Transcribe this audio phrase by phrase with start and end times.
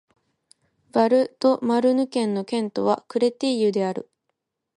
[0.93, 4.09] ヴァル＝ド＝マルヌ県の県都はクレテイユである